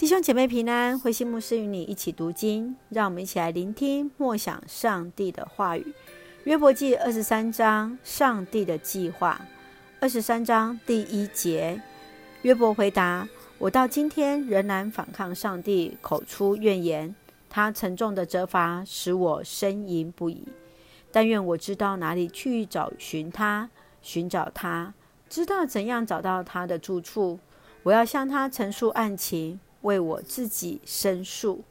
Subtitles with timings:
[0.00, 5.92] 弟兄姐妹平安，慧馨牧师与你一起读经，让我们一起来聆听默想上帝的话语。
[6.44, 9.38] 约伯记二十三章，上帝的计划。
[10.00, 11.82] 二十三章第一节，
[12.40, 13.28] 约伯回答
[13.60, 17.14] ：“我到今天仍然反抗上帝，口出怨言。
[17.50, 20.48] 他沉重的责罚使我呻吟不已。
[21.12, 23.68] 但愿我知道哪里去找寻他，
[24.00, 24.94] 寻找他，
[25.28, 27.38] 知道怎样找到他的住处。
[27.82, 31.64] 我要向他陈述案情。”为我自己申诉，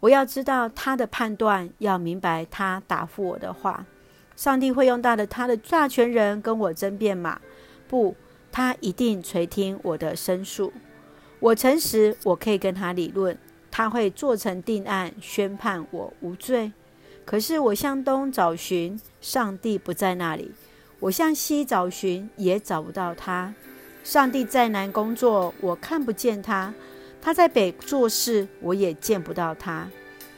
[0.00, 3.86] 我要知道他的判断，要明白他答复我的话。
[4.34, 7.40] 上帝会用大的他的大权人跟我争辩吗？
[7.88, 8.14] 不，
[8.52, 10.72] 他一定垂听我的申诉。
[11.40, 13.38] 我诚实，我可以跟他理论，
[13.70, 16.72] 他会做成定案，宣判我无罪。
[17.24, 20.50] 可是我向东找寻，上帝不在那里；
[21.00, 23.54] 我向西找寻，也找不到他。
[24.04, 26.72] 上帝再难工作，我看不见他。
[27.20, 29.88] 他在北做事，我也见不到他。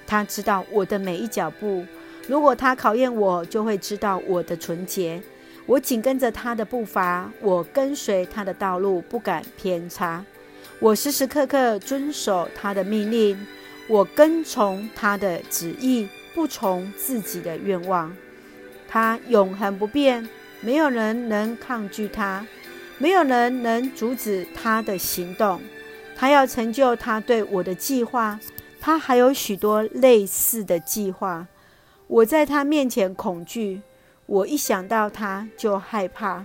[0.06, 1.84] 他知道我的每一脚步，
[2.26, 5.20] 如果他考验我，就会知道我的纯洁。
[5.66, 10.24] 我紧跟着他的步伐，我跟随他的道路，不敢偏差。
[10.80, 13.46] 我时时刻刻遵守他的命令，
[13.86, 18.16] 我跟从他的旨意，不从自己的愿望。
[18.88, 20.26] 他永恒不变，
[20.62, 22.46] 没有人能抗拒他，
[22.96, 25.60] 没有人能阻止他的行动。
[26.20, 28.40] 他要成就他对我的计划，
[28.80, 31.46] 他还有许多类似的计划。
[32.08, 33.82] 我在他面前恐惧，
[34.26, 36.44] 我一想到他就害怕。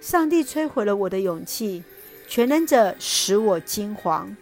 [0.00, 1.84] 上帝摧毁了我的勇气，
[2.26, 4.34] 全能者使我惊惶。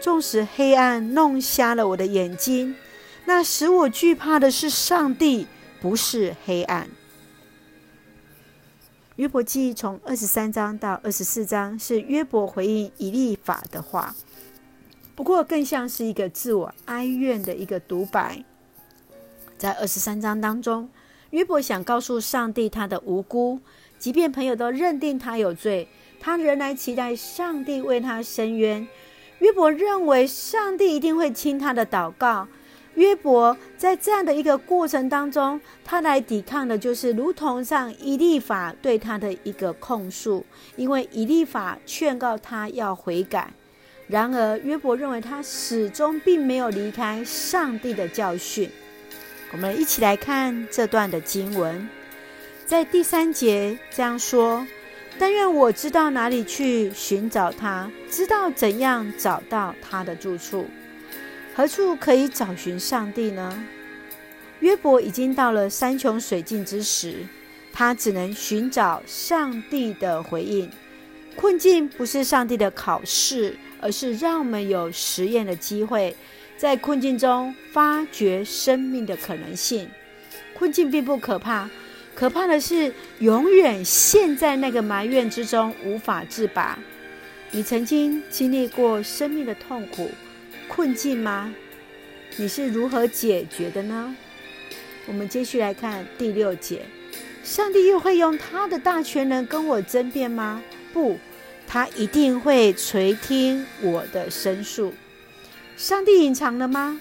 [0.00, 2.74] 纵使黑暗弄瞎了我的眼睛，
[3.26, 5.46] 那使我惧怕的是上帝，
[5.80, 6.88] 不是黑暗。
[9.16, 14.14] 约伯记从二十三章到二十四章是约伯回应以利法的话，
[15.14, 18.44] 不过更像是一个自我哀怨的一个独白。
[19.56, 20.90] 在二十三章当中，
[21.30, 23.58] 约伯想告诉上帝他的无辜，
[23.98, 25.88] 即便朋友都认定他有罪，
[26.20, 28.86] 他仍然期待上帝为他伸冤。
[29.38, 32.46] 约伯认为上帝一定会听他的祷告。
[32.96, 40.44] 约伯在这样的一个过程当中，他来抵抗的就是如同上以利法对他的一个控诉，
[40.76, 43.52] 因为以利法劝告他要悔改。
[44.08, 48.70] 然而约伯认为他始终并没有离开上帝的教训。
[49.52, 51.88] 我们一起来看这段的经文，
[52.64, 54.66] 在第三节这样说
[55.18, 60.66] ：“但愿我知道哪里去寻找他，知道怎样找到他的住处。”
[61.56, 63.64] 何处可以找寻上帝呢？
[64.60, 67.24] 约伯已经到了山穷水尽之时，
[67.72, 70.70] 他只能寻找上帝的回应。
[71.34, 76.14] 困境不是上帝的考试，而是让我们有实验的机会，
[76.58, 79.88] 在困境中发掘生命的可能性。
[80.52, 81.70] 困境并不可怕，
[82.14, 86.78] 可怕的是永远陷在那个埋怨之中无法自拔。
[87.50, 90.10] 你曾经经历过生命的痛苦？
[90.68, 91.54] 困境吗？
[92.36, 94.14] 你是如何解决的呢？
[95.06, 96.82] 我们继续来看第六节。
[97.42, 100.62] 上帝又会用他的大权能跟我争辩吗？
[100.92, 101.18] 不，
[101.66, 104.92] 他一定会垂听我的申诉。
[105.76, 107.00] 上帝隐藏了吗？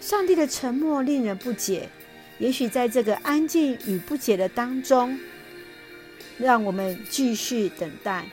[0.00, 1.88] 上帝的沉默令人不解。
[2.38, 5.18] 也许在这个安静与不解的当中，
[6.38, 8.24] 让我们继续等待。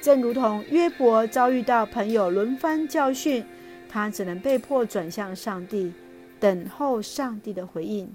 [0.00, 3.44] 正如同约伯遭遇到朋友轮番教训。
[3.94, 5.92] 他只能被迫转向上帝，
[6.40, 8.12] 等候上帝的回应。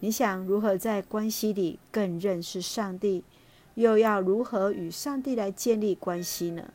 [0.00, 3.22] 你想如何在关系里更认识上帝？
[3.76, 6.72] 又要如何与上帝来建立关系呢？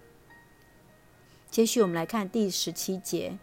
[1.49, 3.37] 接续我们来看第十七节：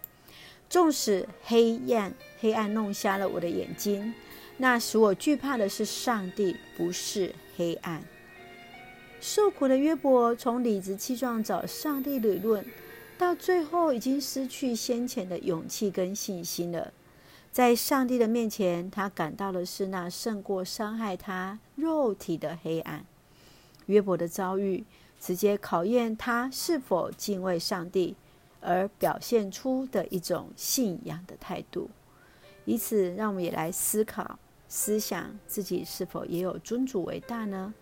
[0.70, 4.14] 纵使黑暗黑暗弄瞎了我的眼睛，
[4.56, 8.02] 那使我惧怕的是上帝，不是黑暗。
[9.20, 12.64] 受苦的约伯从理直气壮找上帝理论。
[13.18, 16.92] 到最后，已经失去先前的勇气跟信心了。
[17.50, 23.04] 在上帝的面前，他感到的是那胜过伤害他肉体的黑暗。
[23.86, 24.84] 约伯的遭遇，
[25.20, 28.14] 直接考验他是否敬畏上帝，
[28.60, 31.90] 而表现出的一种信仰的态度。
[32.64, 34.38] 以此，让我们也来思考、
[34.68, 37.74] 思想自己是否也有尊主为大呢？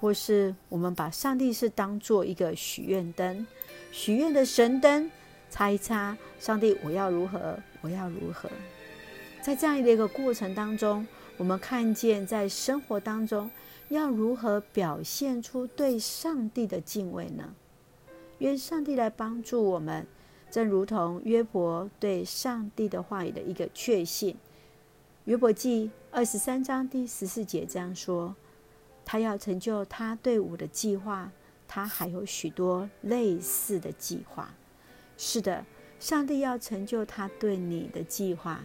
[0.00, 3.46] 或是我们把上帝是当做一个许愿灯？
[3.92, 5.08] 许愿的神灯，
[5.50, 6.16] 擦一擦。
[6.40, 7.56] 上帝，我要如何？
[7.82, 8.50] 我要如何？
[9.42, 11.06] 在这样的一个过程当中，
[11.36, 13.50] 我们看见在生活当中
[13.90, 17.54] 要如何表现出对上帝的敬畏呢？
[18.38, 20.06] 愿上帝来帮助我们，
[20.50, 24.36] 正如同约伯对上帝的话语的一个确信。
[25.26, 28.34] 约伯记二十三章第十四节这样说
[29.04, 31.30] ：“他要成就他对我的计划，
[31.74, 34.52] 他还有许多类似的计划。”
[35.16, 35.64] 是的，
[35.98, 38.60] 上帝要成就他对你的计划，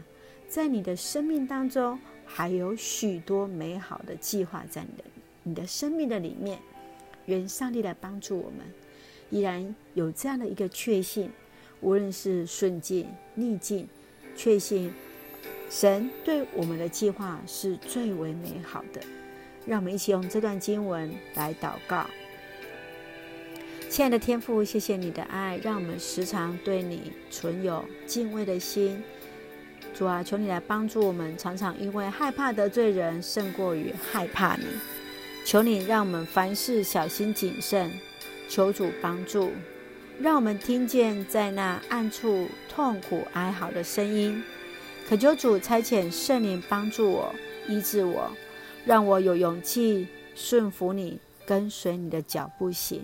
[0.50, 5.04] 在你的生命当中还有许多美好的计划在你的
[5.44, 6.60] 你的生命的里面。
[7.28, 8.60] 愿上帝来帮助我们，
[9.30, 11.32] 依然有这样的一个确信，
[11.80, 13.88] 无论是顺境逆境，
[14.36, 14.94] 确信。
[15.70, 19.02] 神对我们的计划是最为美好的，
[19.66, 22.06] 让我们一起用这段经文来祷告。
[23.90, 29.02] 亲爱的天父，谢谢你的爱，让我们时常对你存有敬畏的心。
[29.96, 34.66] 主啊，求你来帮助我们，常常因为害怕得罪人，胜过于害怕你。
[35.46, 37.90] 求你让我们凡事小心谨慎，
[38.50, 39.52] 求主帮助，
[40.20, 44.44] 让我们听见在那暗处痛苦哀嚎的声音。
[45.08, 47.34] 恳求主差遣圣灵帮助我、
[47.68, 48.30] 医治我，
[48.86, 53.02] 让我有勇气顺服你、跟随你的脚步行。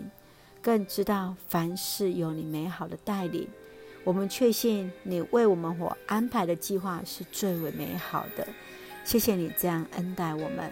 [0.64, 3.46] 更知道凡事有你美好的带领。
[4.02, 8.48] 我们确信你为我们所安排的计划是最为美好的。
[9.04, 10.70] 谢谢你这样恩待我们，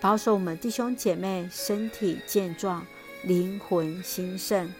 [0.00, 2.86] 保守我们弟兄姐妹身体健壮、
[3.24, 4.72] 灵魂兴盛，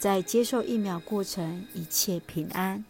[0.00, 2.84] 在接受疫苗过程一切平安。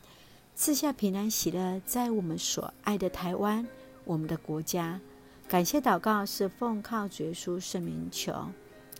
[0.54, 3.66] 赐下平安喜乐，在我们所爱的台湾，
[4.04, 4.98] 我们的国家。
[5.46, 8.32] 感谢祷告是奉靠主耶稣圣名求，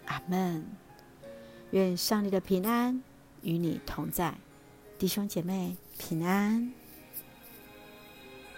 [0.05, 0.88] 阿门。
[1.71, 3.03] 愿上帝的平安
[3.43, 4.39] 与你同在，
[4.99, 6.73] 弟兄姐妹平安。